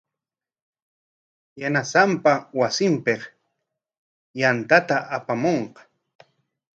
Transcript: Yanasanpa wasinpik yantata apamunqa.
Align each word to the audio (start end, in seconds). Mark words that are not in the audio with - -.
Yanasanpa 1.61 2.33
wasinpik 2.59 3.21
yantata 4.39 4.95
apamunqa. 5.15 5.81